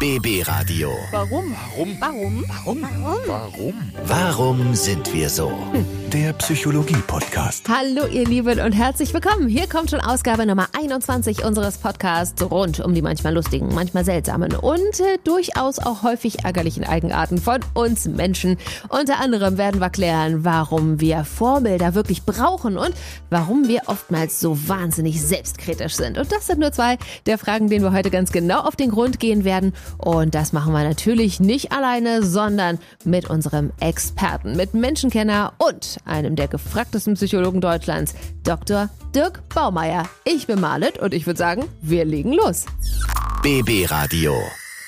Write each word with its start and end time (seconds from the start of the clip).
BB 0.00 0.48
Radio. 0.48 0.96
Warum? 1.12 1.52
Warum? 1.52 1.90
Warum? 2.00 2.40
Warum? 2.48 2.80
Warum? 3.28 3.74
Warum 4.08 4.74
sind 4.74 5.12
wir 5.12 5.28
so? 5.28 5.52
Der 6.12 6.32
Psychologie-Podcast. 6.32 7.68
Hallo 7.68 8.04
ihr 8.08 8.24
Lieben 8.24 8.58
und 8.58 8.72
herzlich 8.72 9.14
willkommen. 9.14 9.46
Hier 9.46 9.68
kommt 9.68 9.90
schon 9.90 10.00
Ausgabe 10.00 10.44
Nummer 10.44 10.66
21 10.76 11.44
unseres 11.44 11.78
Podcasts 11.78 12.42
rund 12.50 12.80
um 12.80 12.94
die 12.94 13.02
manchmal 13.02 13.34
lustigen, 13.34 13.72
manchmal 13.72 14.04
seltsamen 14.04 14.56
und 14.56 14.98
äh, 14.98 15.18
durchaus 15.22 15.78
auch 15.78 16.02
häufig 16.02 16.42
ärgerlichen 16.44 16.82
Eigenarten 16.82 17.38
von 17.38 17.60
uns 17.74 18.06
Menschen. 18.06 18.56
Unter 18.88 19.20
anderem 19.20 19.56
werden 19.56 19.80
wir 19.80 19.88
klären, 19.90 20.44
warum 20.44 21.00
wir 21.00 21.24
Vorbilder 21.24 21.94
wirklich 21.94 22.24
brauchen 22.24 22.76
und 22.76 22.92
warum 23.28 23.68
wir 23.68 23.82
oftmals 23.86 24.40
so 24.40 24.68
wahnsinnig 24.68 25.22
selbstkritisch 25.22 25.94
sind. 25.94 26.18
Und 26.18 26.32
das 26.32 26.48
sind 26.48 26.58
nur 26.58 26.72
zwei 26.72 26.98
der 27.26 27.38
Fragen, 27.38 27.70
denen 27.70 27.84
wir 27.84 27.92
heute 27.92 28.10
ganz 28.10 28.32
genau 28.32 28.62
auf 28.62 28.74
den 28.74 28.90
Grund 28.90 29.20
gehen 29.20 29.44
werden. 29.44 29.74
Und 29.96 30.34
das 30.34 30.52
machen 30.52 30.72
wir 30.72 30.82
natürlich 30.82 31.38
nicht 31.38 31.70
alleine, 31.70 32.24
sondern 32.24 32.80
mit 33.04 33.30
unserem 33.30 33.70
Experten, 33.78 34.56
mit 34.56 34.74
Menschenkenner 34.74 35.52
und 35.58 35.99
einem 36.04 36.36
der 36.36 36.48
gefragtesten 36.48 37.14
Psychologen 37.14 37.60
Deutschlands, 37.60 38.14
Dr. 38.42 38.88
Dirk 39.14 39.48
Baumeier. 39.48 40.08
Ich 40.24 40.46
bin 40.46 40.60
Marlet 40.60 40.98
und 40.98 41.14
ich 41.14 41.26
würde 41.26 41.38
sagen, 41.38 41.64
wir 41.82 42.04
legen 42.04 42.32
los. 42.32 42.66
BB 43.42 43.90
Radio. 43.90 44.34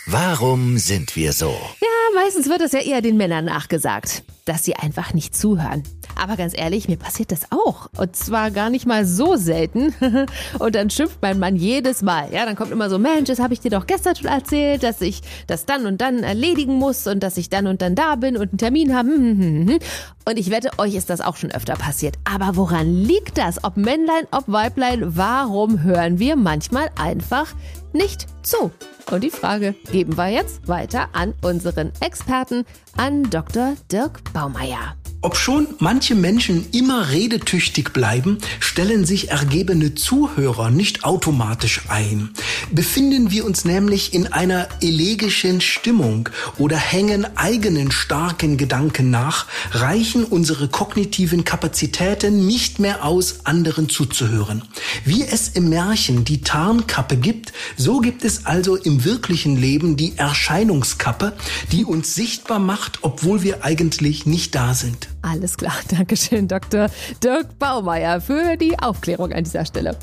Warum 0.06 0.78
sind 0.78 1.14
wir 1.14 1.32
so? 1.32 1.50
Ja, 1.80 2.20
meistens 2.22 2.48
wird 2.48 2.60
es 2.60 2.72
ja 2.72 2.80
eher 2.80 3.02
den 3.02 3.16
Männern 3.16 3.44
nachgesagt, 3.44 4.24
dass 4.44 4.64
sie 4.64 4.74
einfach 4.74 5.14
nicht 5.14 5.36
zuhören. 5.36 5.84
Aber 6.22 6.36
ganz 6.36 6.56
ehrlich, 6.56 6.86
mir 6.86 6.96
passiert 6.96 7.32
das 7.32 7.50
auch. 7.50 7.88
Und 7.98 8.14
zwar 8.14 8.52
gar 8.52 8.70
nicht 8.70 8.86
mal 8.86 9.04
so 9.04 9.34
selten. 9.34 9.92
Und 10.60 10.76
dann 10.76 10.88
schimpft 10.88 11.18
mein 11.20 11.40
Mann 11.40 11.56
jedes 11.56 12.00
Mal. 12.00 12.32
Ja, 12.32 12.46
dann 12.46 12.54
kommt 12.54 12.70
immer 12.70 12.88
so, 12.88 12.96
Mensch, 12.96 13.26
das 13.26 13.40
habe 13.40 13.54
ich 13.54 13.58
dir 13.60 13.72
doch 13.72 13.88
gestern 13.88 14.14
schon 14.14 14.28
erzählt, 14.28 14.84
dass 14.84 15.00
ich 15.00 15.22
das 15.48 15.66
dann 15.66 15.84
und 15.84 16.00
dann 16.00 16.22
erledigen 16.22 16.74
muss 16.74 17.08
und 17.08 17.24
dass 17.24 17.36
ich 17.38 17.50
dann 17.50 17.66
und 17.66 17.82
dann 17.82 17.96
da 17.96 18.14
bin 18.14 18.36
und 18.36 18.50
einen 18.50 18.58
Termin 18.58 18.94
habe. 18.94 19.08
Und 20.24 20.38
ich 20.38 20.50
wette, 20.50 20.70
euch 20.78 20.94
ist 20.94 21.10
das 21.10 21.20
auch 21.20 21.34
schon 21.34 21.50
öfter 21.50 21.74
passiert. 21.74 22.14
Aber 22.22 22.54
woran 22.54 22.86
liegt 22.86 23.38
das? 23.38 23.64
Ob 23.64 23.76
Männlein, 23.76 24.28
ob 24.30 24.44
Weiblein, 24.46 25.16
warum 25.16 25.82
hören 25.82 26.20
wir 26.20 26.36
manchmal 26.36 26.90
einfach 26.96 27.48
nicht 27.92 28.26
zu? 28.44 28.70
Und 29.10 29.24
die 29.24 29.30
Frage 29.30 29.74
geben 29.90 30.16
wir 30.16 30.28
jetzt 30.28 30.68
weiter 30.68 31.08
an 31.12 31.34
unseren 31.42 31.90
Experten, 31.98 32.64
an 32.96 33.28
Dr. 33.30 33.74
Dirk 33.90 34.32
Baumeier. 34.32 34.94
Obschon 35.24 35.68
manche 35.78 36.16
Menschen 36.16 36.66
immer 36.72 37.10
redetüchtig 37.10 37.92
bleiben, 37.92 38.38
stellen 38.58 39.06
sich 39.06 39.30
ergebene 39.30 39.94
Zuhörer 39.94 40.70
nicht 40.70 41.04
automatisch 41.04 41.82
ein. 41.86 42.30
Befinden 42.72 43.30
wir 43.30 43.44
uns 43.44 43.64
nämlich 43.64 44.14
in 44.14 44.32
einer 44.32 44.66
elegischen 44.80 45.60
Stimmung 45.60 46.28
oder 46.58 46.76
hängen 46.76 47.24
eigenen 47.36 47.92
starken 47.92 48.56
Gedanken 48.56 49.10
nach, 49.10 49.46
reichen 49.70 50.24
unsere 50.24 50.66
kognitiven 50.66 51.44
Kapazitäten 51.44 52.44
nicht 52.48 52.80
mehr 52.80 53.04
aus, 53.04 53.46
anderen 53.46 53.88
zuzuhören. 53.88 54.62
Wie 55.04 55.22
es 55.22 55.50
im 55.50 55.68
Märchen 55.68 56.24
die 56.24 56.40
Tarnkappe 56.40 57.16
gibt, 57.16 57.52
so 57.76 58.00
gibt 58.00 58.24
es 58.24 58.44
also 58.44 58.74
im 58.74 59.04
wirklichen 59.04 59.56
Leben 59.56 59.96
die 59.96 60.18
Erscheinungskappe, 60.18 61.34
die 61.70 61.84
uns 61.84 62.16
sichtbar 62.16 62.58
macht, 62.58 62.98
obwohl 63.02 63.44
wir 63.44 63.64
eigentlich 63.64 64.26
nicht 64.26 64.56
da 64.56 64.74
sind. 64.74 65.11
Alles 65.22 65.56
klar, 65.56 65.74
Dankeschön, 65.88 66.48
Dr. 66.48 66.88
Dirk 67.22 67.58
Baumeier, 67.58 68.20
für 68.20 68.56
die 68.56 68.78
Aufklärung 68.78 69.32
an 69.32 69.44
dieser 69.44 69.64
Stelle. 69.64 69.96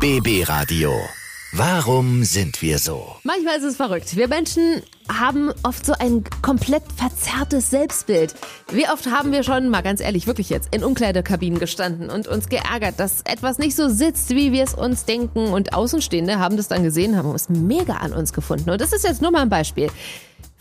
BB 0.00 0.48
Radio. 0.48 0.92
Warum 1.52 2.22
sind 2.22 2.62
wir 2.62 2.78
so? 2.78 3.16
Manchmal 3.24 3.58
ist 3.58 3.64
es 3.64 3.76
verrückt. 3.76 4.14
Wir 4.14 4.28
Menschen 4.28 4.82
haben 5.08 5.50
oft 5.64 5.84
so 5.84 5.94
ein 5.98 6.22
komplett 6.42 6.84
verzerrtes 6.94 7.70
Selbstbild. 7.70 8.34
Wie 8.70 8.88
oft 8.88 9.10
haben 9.10 9.32
wir 9.32 9.42
schon, 9.42 9.68
mal 9.68 9.80
ganz 9.80 10.00
ehrlich, 10.00 10.28
wirklich 10.28 10.48
jetzt 10.48 10.72
in 10.72 10.84
Umkleidekabinen 10.84 11.58
gestanden 11.58 12.08
und 12.08 12.28
uns 12.28 12.48
geärgert, 12.48 13.00
dass 13.00 13.22
etwas 13.22 13.58
nicht 13.58 13.74
so 13.74 13.88
sitzt, 13.88 14.30
wie 14.30 14.52
wir 14.52 14.62
es 14.62 14.74
uns 14.74 15.06
denken. 15.06 15.48
Und 15.48 15.74
Außenstehende 15.74 16.38
haben 16.38 16.56
das 16.56 16.68
dann 16.68 16.84
gesehen, 16.84 17.16
haben 17.16 17.34
es 17.34 17.48
mega 17.48 17.94
an 17.94 18.12
uns 18.12 18.32
gefunden. 18.32 18.70
Und 18.70 18.80
das 18.80 18.92
ist 18.92 19.02
jetzt 19.02 19.20
nur 19.20 19.32
mal 19.32 19.42
ein 19.42 19.48
Beispiel. 19.48 19.90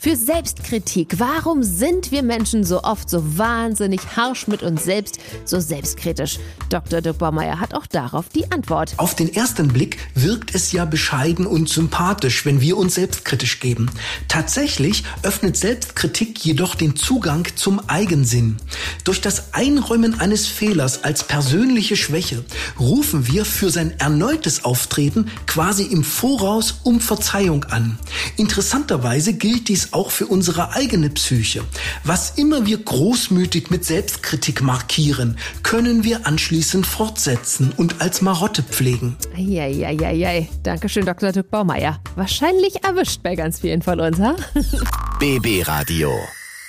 Für 0.01 0.15
Selbstkritik. 0.15 1.19
Warum 1.19 1.61
sind 1.61 2.13
wir 2.13 2.23
Menschen 2.23 2.63
so 2.63 2.83
oft 2.83 3.09
so 3.09 3.37
wahnsinnig 3.37 3.99
harsch 4.15 4.47
mit 4.47 4.63
uns 4.63 4.85
selbst, 4.85 5.19
so 5.43 5.59
selbstkritisch? 5.59 6.39
Dr. 6.69 7.01
Dirk 7.01 7.17
Baumeier 7.17 7.59
hat 7.59 7.73
auch 7.73 7.85
darauf 7.85 8.29
die 8.29 8.49
Antwort. 8.49 8.93
Auf 8.95 9.13
den 9.13 9.33
ersten 9.33 9.67
Blick 9.67 9.97
wirkt 10.15 10.55
es 10.55 10.71
ja 10.71 10.85
bescheiden 10.85 11.45
und 11.45 11.67
sympathisch, 11.67 12.45
wenn 12.45 12.61
wir 12.61 12.77
uns 12.77 12.95
selbstkritisch 12.95 13.59
geben. 13.59 13.91
Tatsächlich 14.29 15.03
öffnet 15.23 15.57
Selbstkritik 15.57 16.45
jedoch 16.45 16.75
den 16.75 16.95
Zugang 16.95 17.45
zum 17.57 17.81
Eigensinn. 17.89 18.55
Durch 19.03 19.19
das 19.19 19.53
Einräumen 19.53 20.21
eines 20.21 20.47
Fehlers 20.47 21.03
als 21.03 21.25
persönliche 21.25 21.97
Schwäche 21.97 22.45
rufen 22.79 23.27
wir 23.27 23.43
für 23.43 23.69
sein 23.69 23.99
erneutes 23.99 24.63
Auftreten 24.63 25.29
quasi 25.45 25.83
im 25.83 26.05
Voraus 26.05 26.79
um 26.83 27.01
Verzeihung 27.01 27.65
an. 27.65 27.99
Interessanterweise 28.37 29.33
gilt 29.33 29.67
dies 29.67 29.88
auch 29.93 30.11
für 30.11 30.27
unsere 30.27 30.73
eigene 30.73 31.09
Psyche. 31.09 31.63
Was 32.03 32.31
immer 32.37 32.65
wir 32.65 32.77
großmütig 32.77 33.69
mit 33.69 33.85
Selbstkritik 33.85 34.61
markieren, 34.61 35.37
können 35.63 36.03
wir 36.03 36.25
anschließend 36.25 36.85
fortsetzen 36.85 37.73
und 37.75 38.01
als 38.01 38.21
Marotte 38.21 38.63
pflegen. 38.63 39.17
Eieieiei. 39.35 40.49
Dankeschön, 40.63 41.05
Dr. 41.05 41.31
Dirk 41.31 41.49
Baumeier. 41.49 41.99
Wahrscheinlich 42.15 42.83
erwischt 42.83 43.21
bei 43.23 43.35
ganz 43.35 43.59
vielen 43.59 43.81
von 43.81 43.99
uns, 43.99 44.19
ha? 44.19 44.35
BB 45.19 45.67
Radio. 45.67 46.11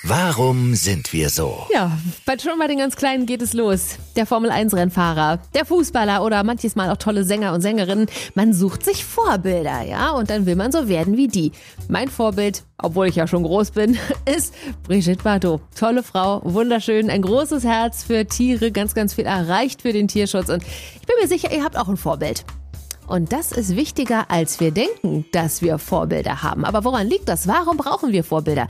Warum 0.03 0.73
sind 0.73 1.13
wir 1.13 1.29
so? 1.29 1.67
Ja, 1.71 1.95
bei 2.25 2.35
schon 2.39 2.57
bei 2.57 2.65
den 2.65 2.79
ganz 2.79 2.95
Kleinen 2.95 3.27
geht 3.27 3.43
es 3.43 3.53
los. 3.53 3.97
Der 4.15 4.25
Formel-1-Rennfahrer, 4.25 5.37
der 5.53 5.63
Fußballer 5.63 6.23
oder 6.23 6.43
manches 6.43 6.75
Mal 6.75 6.89
auch 6.89 6.97
tolle 6.97 7.23
Sänger 7.23 7.53
und 7.53 7.61
Sängerinnen. 7.61 8.07
Man 8.33 8.51
sucht 8.51 8.83
sich 8.83 9.05
Vorbilder, 9.05 9.83
ja, 9.83 10.09
und 10.09 10.31
dann 10.31 10.47
will 10.47 10.55
man 10.55 10.71
so 10.71 10.87
werden 10.87 11.17
wie 11.17 11.27
die. 11.27 11.51
Mein 11.87 12.09
Vorbild, 12.09 12.63
obwohl 12.79 13.09
ich 13.09 13.15
ja 13.15 13.27
schon 13.27 13.43
groß 13.43 13.71
bin, 13.71 13.95
ist 14.25 14.55
Brigitte 14.81 15.21
Bardot. 15.21 15.61
Tolle 15.77 16.01
Frau, 16.01 16.41
wunderschön, 16.45 17.11
ein 17.11 17.21
großes 17.21 17.63
Herz 17.63 18.03
für 18.03 18.25
Tiere, 18.25 18.71
ganz, 18.71 18.95
ganz 18.95 19.13
viel 19.13 19.25
erreicht 19.25 19.83
für 19.83 19.93
den 19.93 20.07
Tierschutz. 20.07 20.49
Und 20.49 20.63
ich 20.63 21.05
bin 21.05 21.15
mir 21.21 21.27
sicher, 21.27 21.53
ihr 21.53 21.63
habt 21.63 21.77
auch 21.77 21.89
ein 21.89 21.97
Vorbild. 21.97 22.43
Und 23.05 23.31
das 23.33 23.51
ist 23.51 23.75
wichtiger, 23.75 24.31
als 24.31 24.59
wir 24.59 24.71
denken, 24.71 25.25
dass 25.31 25.61
wir 25.61 25.77
Vorbilder 25.77 26.41
haben. 26.41 26.65
Aber 26.65 26.85
woran 26.85 27.07
liegt 27.07 27.29
das? 27.29 27.47
Warum 27.47 27.77
brauchen 27.77 28.11
wir 28.13 28.23
Vorbilder? 28.23 28.67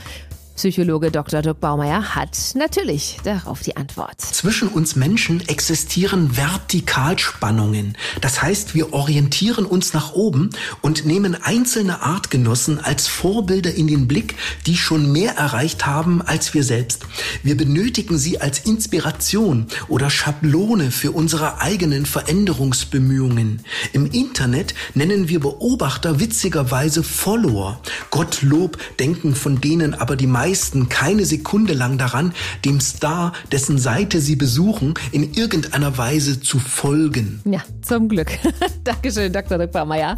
Psychologe 0.55 1.11
Dr. 1.11 1.41
Dirk 1.41 1.59
Baumeier 1.59 2.13
hat 2.13 2.37
natürlich 2.55 3.17
darauf 3.23 3.61
die 3.61 3.77
Antwort. 3.77 4.19
Zwischen 4.19 4.67
uns 4.67 4.95
Menschen 4.95 5.41
existieren 5.47 6.35
Vertikalspannungen. 6.35 7.97
Das 8.19 8.41
heißt, 8.41 8.75
wir 8.75 8.93
orientieren 8.93 9.65
uns 9.65 9.93
nach 9.93 10.13
oben 10.13 10.49
und 10.81 11.05
nehmen 11.05 11.35
einzelne 11.41 12.01
Artgenossen 12.01 12.79
als 12.79 13.07
Vorbilder 13.07 13.73
in 13.73 13.87
den 13.87 14.07
Blick, 14.07 14.35
die 14.67 14.75
schon 14.75 15.11
mehr 15.11 15.35
erreicht 15.35 15.85
haben 15.85 16.21
als 16.21 16.53
wir 16.53 16.63
selbst. 16.63 17.05
Wir 17.43 17.55
benötigen 17.55 18.17
sie 18.17 18.39
als 18.39 18.59
Inspiration 18.59 19.67
oder 19.87 20.09
Schablone 20.09 20.91
für 20.91 21.11
unsere 21.11 21.61
eigenen 21.61 22.05
Veränderungsbemühungen. 22.05 23.61
Im 23.93 24.05
Internet 24.05 24.75
nennen 24.95 25.29
wir 25.29 25.39
Beobachter 25.39 26.19
witzigerweise 26.19 27.03
Follower. 27.03 27.79
Gottlob 28.11 28.77
denken 28.99 29.33
von 29.33 29.61
denen 29.61 29.93
aber 29.93 30.15
die 30.15 30.27
meisten 30.27 30.40
keine 30.89 31.25
Sekunde 31.25 31.73
lang 31.73 31.99
daran, 31.99 32.33
dem 32.65 32.79
Star, 32.79 33.33
dessen 33.51 33.77
Seite 33.77 34.19
sie 34.19 34.35
besuchen, 34.35 34.95
in 35.11 35.33
irgendeiner 35.33 35.97
Weise 35.99 36.39
zu 36.39 36.57
folgen. 36.57 37.41
Ja, 37.45 37.61
zum 37.83 38.09
Glück. 38.09 38.31
Dankeschön, 38.83 39.31
Dr. 39.31 39.59
Dirk 39.59 39.71
Baumeier. 39.71 40.17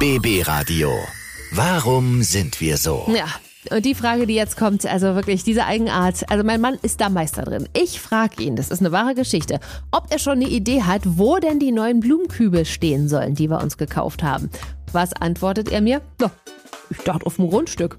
BB 0.00 0.46
Radio. 0.48 0.90
Warum 1.52 2.24
sind 2.24 2.60
wir 2.60 2.76
so? 2.76 3.06
Ja. 3.14 3.26
Und 3.70 3.84
die 3.84 3.94
Frage, 3.94 4.26
die 4.26 4.34
jetzt 4.34 4.56
kommt, 4.56 4.84
also 4.86 5.14
wirklich 5.14 5.42
diese 5.42 5.64
Eigenart, 5.64 6.28
also 6.30 6.44
mein 6.44 6.60
Mann 6.60 6.78
ist 6.82 7.00
da 7.00 7.08
Meister 7.08 7.42
drin. 7.42 7.68
Ich 7.72 8.00
frage 8.00 8.42
ihn, 8.42 8.56
das 8.56 8.70
ist 8.70 8.80
eine 8.80 8.92
wahre 8.92 9.14
Geschichte, 9.14 9.58
ob 9.90 10.06
er 10.10 10.18
schon 10.18 10.40
eine 10.40 10.48
Idee 10.48 10.82
hat, 10.82 11.02
wo 11.04 11.38
denn 11.38 11.58
die 11.58 11.72
neuen 11.72 12.00
Blumenkübel 12.00 12.64
stehen 12.64 13.08
sollen, 13.08 13.34
die 13.34 13.48
wir 13.48 13.60
uns 13.60 13.76
gekauft 13.76 14.22
haben. 14.22 14.50
Was 14.92 15.12
antwortet 15.12 15.70
er 15.70 15.80
mir? 15.80 16.00
Ja, 16.20 16.30
ich 16.90 16.98
dachte 16.98 17.26
auf 17.26 17.36
dem 17.36 17.48
Grundstück. 17.48 17.98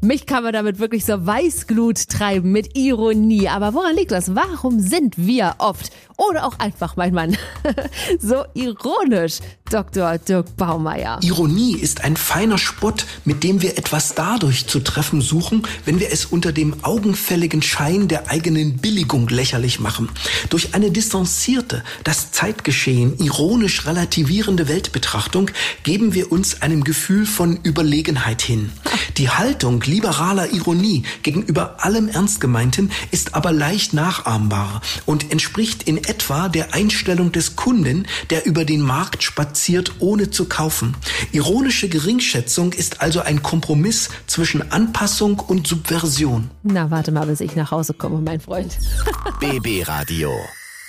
Mich 0.00 0.26
kann 0.26 0.44
man 0.44 0.52
damit 0.52 0.78
wirklich 0.78 1.04
so 1.04 1.26
Weißglut 1.26 2.08
treiben 2.08 2.52
mit 2.52 2.76
Ironie. 2.76 3.48
Aber 3.48 3.74
woran 3.74 3.96
liegt 3.96 4.12
das? 4.12 4.34
Warum 4.34 4.80
sind 4.80 5.16
wir 5.16 5.56
oft 5.58 5.90
oder 6.16 6.46
auch 6.46 6.58
einfach 6.58 6.96
mein 6.96 7.14
Mann 7.14 7.36
so 8.20 8.44
ironisch? 8.54 9.38
Dr. 9.70 10.16
Dirk 10.16 10.56
Baumeier. 10.56 11.18
Ironie 11.22 11.76
ist 11.76 12.02
ein 12.02 12.16
feiner 12.16 12.56
Spott, 12.56 13.04
mit 13.26 13.44
dem 13.44 13.60
wir 13.60 13.76
etwas 13.76 14.14
dadurch 14.14 14.66
zu 14.66 14.80
treffen 14.80 15.20
suchen, 15.20 15.62
wenn 15.84 16.00
wir 16.00 16.10
es 16.10 16.24
unter 16.24 16.52
dem 16.52 16.84
augenfälligen 16.84 17.60
Schein 17.60 18.08
der 18.08 18.30
eigenen 18.30 18.78
Billigung 18.78 19.28
lächerlich 19.28 19.78
machen. 19.78 20.08
Durch 20.48 20.74
eine 20.74 20.90
distanzierte, 20.90 21.84
das 22.02 22.32
Zeitgeschehen 22.32 23.18
ironisch 23.18 23.84
relativierende 23.84 24.68
Weltbetrachtung 24.68 25.50
geben 25.82 26.14
wir 26.14 26.32
uns 26.32 26.62
einem 26.62 26.82
Gefühl 26.82 27.26
von 27.26 27.58
Überlegenheit 27.62 28.40
hin. 28.40 28.72
Die 29.18 29.28
Haltung 29.28 29.82
liberaler 29.82 30.52
Ironie 30.52 31.02
gegenüber 31.22 31.84
allem 31.84 32.08
Ernstgemeinten 32.08 32.90
ist 33.10 33.34
aber 33.34 33.52
leicht 33.52 33.92
nachahmbar 33.92 34.80
und 35.04 35.30
entspricht 35.30 35.82
in 35.82 35.98
etwa 35.98 36.48
der 36.48 36.72
Einstellung 36.72 37.32
des 37.32 37.54
Kunden, 37.56 38.06
der 38.30 38.46
über 38.46 38.64
den 38.64 38.80
Markt 38.80 39.22
spaziert, 39.22 39.57
ohne 39.98 40.30
zu 40.30 40.46
kaufen. 40.46 40.96
Ironische 41.32 41.88
Geringschätzung 41.88 42.72
ist 42.72 43.00
also 43.00 43.20
ein 43.20 43.42
Kompromiss 43.42 44.08
zwischen 44.26 44.70
Anpassung 44.72 45.40
und 45.40 45.66
Subversion. 45.66 46.50
Na, 46.62 46.90
warte 46.90 47.12
mal, 47.12 47.26
bis 47.26 47.40
ich 47.40 47.56
nach 47.56 47.70
Hause 47.70 47.94
komme, 47.94 48.20
mein 48.20 48.40
Freund. 48.40 48.78
BB 49.40 49.88
Radio. 49.88 50.30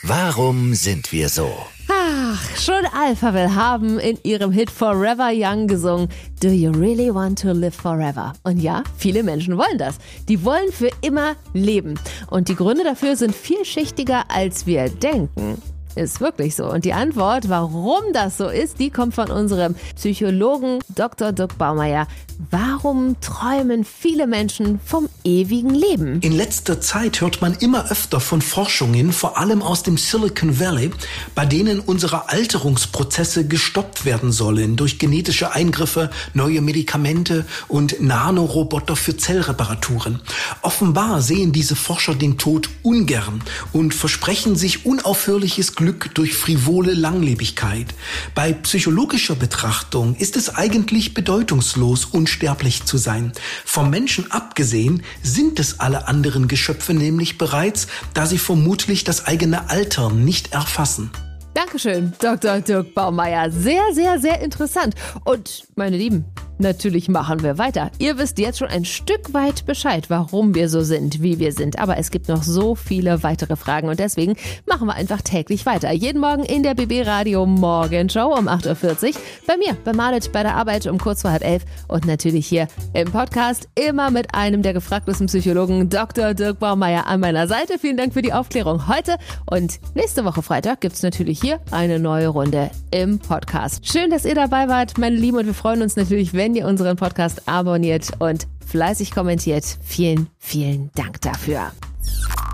Warum 0.03 0.75
sind 0.75 1.11
wir 1.11 1.27
so? 1.27 1.51
Ach, 1.89 2.39
schon 2.57 2.85
Alphaville 2.93 3.53
haben 3.53 3.99
in 3.99 4.17
ihrem 4.23 4.51
Hit 4.51 4.69
Forever 4.69 5.31
Young 5.33 5.67
gesungen. 5.67 6.07
Do 6.41 6.49
you 6.49 6.71
really 6.71 7.13
want 7.13 7.41
to 7.41 7.51
live 7.51 7.75
forever? 7.75 8.33
Und 8.43 8.59
ja, 8.59 8.83
viele 8.97 9.23
Menschen 9.23 9.57
wollen 9.57 9.77
das. 9.77 9.97
Die 10.27 10.45
wollen 10.45 10.71
für 10.71 10.89
immer 11.01 11.35
leben. 11.53 11.99
Und 12.29 12.47
die 12.47 12.55
Gründe 12.55 12.83
dafür 12.83 13.15
sind 13.15 13.35
vielschichtiger, 13.35 14.23
als 14.29 14.65
wir 14.65 14.89
denken. 14.89 15.61
Ist 15.99 16.21
wirklich 16.21 16.55
so. 16.55 16.63
Und 16.71 16.85
die 16.85 16.93
Antwort, 16.93 17.49
warum 17.49 17.99
das 18.13 18.37
so 18.37 18.47
ist, 18.47 18.79
die 18.79 18.89
kommt 18.89 19.15
von 19.15 19.29
unserem 19.29 19.75
Psychologen 19.97 20.79
Dr. 20.95 21.33
Dirk 21.33 21.57
Baumeier. 21.57 22.07
Warum 22.51 23.19
träumen 23.19 23.83
viele 23.83 24.25
Menschen 24.25 24.79
vom 24.85 25.09
ewigen 25.25 25.71
Leben? 25.71 26.21
In 26.21 26.31
letzter 26.31 26.79
Zeit 26.79 27.19
hört 27.19 27.41
man 27.41 27.53
immer 27.55 27.91
öfter 27.91 28.21
von 28.21 28.41
Forschungen, 28.41 29.11
vor 29.11 29.37
allem 29.37 29.61
aus 29.61 29.83
dem 29.83 29.97
Silicon 29.97 30.57
Valley, 30.57 30.91
bei 31.35 31.45
denen 31.45 31.81
unsere 31.81 32.29
Alterungsprozesse 32.29 33.45
gestoppt 33.45 34.05
werden 34.05 34.31
sollen 34.31 34.77
durch 34.77 34.99
genetische 34.99 35.51
Eingriffe, 35.51 36.11
neue 36.33 36.61
Medikamente 36.61 37.45
und 37.67 37.99
Nanoroboter 37.99 38.95
für 38.95 39.17
Zellreparaturen. 39.17 40.21
Offenbar 40.61 41.21
sehen 41.21 41.51
diese 41.51 41.75
Forscher 41.75 42.15
den 42.15 42.37
Tod 42.37 42.69
ungern 42.83 43.43
und 43.73 43.93
versprechen 43.93 44.55
sich 44.55 44.85
unaufhörliches 44.85 45.75
Glück 45.75 45.88
durch 45.93 46.33
frivole 46.33 46.93
Langlebigkeit. 46.93 47.87
Bei 48.35 48.53
psychologischer 48.53 49.35
Betrachtung 49.35 50.15
ist 50.15 50.37
es 50.37 50.55
eigentlich 50.55 51.13
bedeutungslos, 51.13 52.05
unsterblich 52.05 52.85
zu 52.85 52.97
sein. 52.97 53.31
Vom 53.65 53.89
Menschen 53.89 54.31
abgesehen 54.31 55.03
sind 55.23 55.59
es 55.59 55.79
alle 55.79 56.07
anderen 56.07 56.47
Geschöpfe 56.47 56.93
nämlich 56.93 57.37
bereits, 57.37 57.87
da 58.13 58.25
sie 58.25 58.37
vermutlich 58.37 59.03
das 59.03 59.25
eigene 59.25 59.69
Alter 59.69 60.11
nicht 60.11 60.53
erfassen. 60.53 61.11
Dankeschön, 61.53 62.13
Dr. 62.19 62.61
Dirk 62.61 62.93
Baumeier. 62.93 63.51
Sehr, 63.51 63.83
sehr, 63.93 64.19
sehr 64.19 64.41
interessant. 64.41 64.95
Und 65.25 65.67
meine 65.75 65.97
Lieben, 65.97 66.25
Natürlich 66.61 67.07
machen 67.07 67.41
wir 67.41 67.57
weiter. 67.57 67.89
Ihr 67.99 68.17
wisst 68.17 68.37
jetzt 68.37 68.59
schon 68.59 68.67
ein 68.67 68.83
Stück 68.83 69.33
weit 69.33 69.65
Bescheid, 69.65 70.09
warum 70.09 70.53
wir 70.55 70.67
so 70.67 70.81
sind, 70.81 71.21
wie 71.21 71.39
wir 71.39 71.53
sind. 71.53 71.79
Aber 71.79 71.97
es 71.97 72.11
gibt 72.11 72.27
noch 72.27 72.43
so 72.43 72.75
viele 72.75 73.23
weitere 73.23 73.55
Fragen 73.55 73.87
und 73.87 73.97
deswegen 73.97 74.35
machen 74.65 74.87
wir 74.87 74.93
einfach 74.93 75.21
täglich 75.21 75.65
weiter. 75.65 75.89
Jeden 75.93 76.19
Morgen 76.19 76.43
in 76.43 76.61
der 76.61 76.75
BB 76.75 77.07
Radio 77.07 77.45
Morgenshow 77.45 78.37
um 78.37 78.49
8.40 78.49 79.07
Uhr. 79.07 79.21
Bei 79.47 79.55
mir, 79.55 79.77
bei 79.85 79.93
Malit, 79.93 80.33
bei 80.33 80.43
der 80.43 80.55
Arbeit 80.55 80.85
um 80.87 80.97
kurz 80.97 81.21
vor 81.21 81.31
halb 81.31 81.45
elf 81.45 81.63
und 81.87 82.05
natürlich 82.05 82.45
hier 82.45 82.67
im 82.93 83.09
Podcast 83.09 83.69
immer 83.75 84.11
mit 84.11 84.35
einem 84.35 84.61
der 84.61 84.73
gefragtesten 84.73 85.27
Psychologen, 85.27 85.89
Dr. 85.89 86.33
Dirk 86.33 86.59
Baumeier, 86.59 87.07
an 87.07 87.21
meiner 87.21 87.47
Seite. 87.47 87.79
Vielen 87.79 87.95
Dank 87.95 88.13
für 88.13 88.21
die 88.21 88.33
Aufklärung 88.33 88.89
heute 88.89 89.15
und 89.45 89.79
nächste 89.95 90.25
Woche 90.25 90.41
Freitag 90.41 90.81
gibt 90.81 90.95
es 90.95 91.03
natürlich 91.03 91.39
hier 91.39 91.61
eine 91.71 91.99
neue 91.99 92.27
Runde 92.27 92.69
im 92.91 93.17
Podcast. 93.19 93.87
Schön, 93.87 94.09
dass 94.11 94.25
ihr 94.25 94.35
dabei 94.35 94.67
wart, 94.67 94.97
meine 94.97 95.15
Lieben, 95.15 95.37
und 95.37 95.45
wir 95.45 95.53
freuen 95.53 95.81
uns 95.81 95.95
natürlich, 95.95 96.33
wenn 96.33 96.48
wenn 96.49 96.55
ihr 96.55 96.65
unseren 96.65 96.97
Podcast 96.97 97.47
abonniert 97.47 98.09
und 98.17 98.47
fleißig 98.65 99.11
kommentiert. 99.11 99.63
Vielen, 99.83 100.29
vielen 100.39 100.89
Dank 100.95 101.21
dafür. 101.21 101.71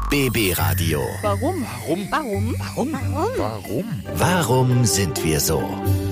BB 0.09 0.53
Radio. 0.57 0.99
Warum? 1.21 1.65
Warum? 2.09 2.11
Warum? 2.11 2.53
Warum? 2.59 2.93
Warum? 3.37 3.85
Warum 4.15 4.85
sind 4.85 5.23
wir 5.23 5.39
so? 5.39 5.63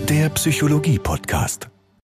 Der 0.08 0.30
Psychologie-Podcast. 0.30 1.70